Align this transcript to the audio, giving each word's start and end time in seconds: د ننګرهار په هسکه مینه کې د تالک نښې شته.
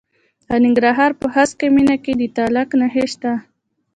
د 0.47 0.49
ننګرهار 0.63 1.11
په 1.21 1.27
هسکه 1.35 1.65
مینه 1.75 1.95
کې 2.03 2.13
د 2.19 2.21
تالک 2.35 2.69
نښې 2.79 3.05
شته. 3.11 3.31